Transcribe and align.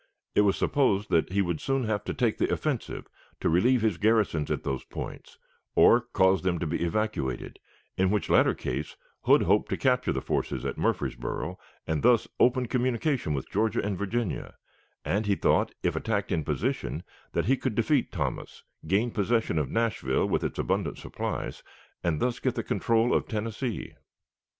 It 0.33 0.41
was 0.41 0.57
supposed 0.57 1.11
that 1.11 1.31
he 1.31 1.43
would 1.43 1.61
soon 1.61 1.83
have 1.83 2.03
to 2.05 2.13
take 2.15 2.39
the 2.39 2.51
offensive 2.51 3.05
to 3.39 3.49
relieve 3.49 3.83
his 3.83 3.99
garrisons 3.99 4.49
at 4.49 4.63
those 4.63 4.83
points, 4.83 5.37
or 5.75 6.01
cause 6.01 6.41
them 6.41 6.57
to 6.57 6.65
be 6.65 6.83
evacuated, 6.83 7.59
in 7.97 8.09
which 8.09 8.27
latter 8.27 8.55
case 8.55 8.95
Hood 9.25 9.43
hoped 9.43 9.69
to 9.69 9.77
capture 9.77 10.11
the 10.11 10.19
forces 10.19 10.65
at 10.65 10.75
Murfreesboro, 10.79 11.59
and 11.85 12.01
thus 12.01 12.27
open 12.39 12.67
communication 12.67 13.35
with 13.35 13.47
Georgia 13.51 13.79
and 13.85 13.95
Virginia; 13.95 14.55
and 15.05 15.27
he 15.27 15.35
thought, 15.35 15.75
if 15.83 15.95
attacked 15.95 16.31
in 16.31 16.43
position, 16.43 17.03
that 17.33 17.45
he 17.45 17.55
could 17.55 17.75
defeat 17.75 18.11
Thomas, 18.11 18.63
gain 18.87 19.11
possession 19.11 19.59
of 19.59 19.69
Nashville 19.69 20.25
with 20.27 20.43
its 20.43 20.57
abundant 20.57 20.97
supplies, 20.97 21.61
and 22.03 22.19
thus 22.19 22.39
get 22.39 22.55
the 22.55 22.63
control 22.63 23.13
of 23.13 23.27
Tennessee. 23.27 23.93